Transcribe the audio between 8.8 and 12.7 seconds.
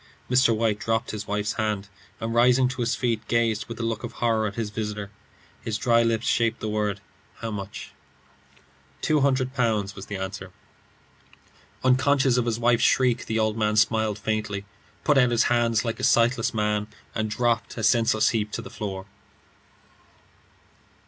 "Two hundred pounds," was the answer. Unconscious of his